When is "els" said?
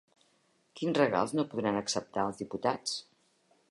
2.31-2.43